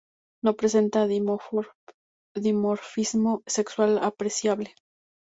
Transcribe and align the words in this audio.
No 0.43 0.55
presenta 0.55 1.05
dimorfismo 1.05 1.71
sexual 3.45 3.99
apreciable. 4.01 4.73